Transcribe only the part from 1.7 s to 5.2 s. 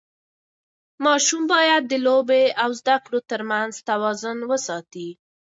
د لوبو او زده کړې ترمنځ توازن وساتي.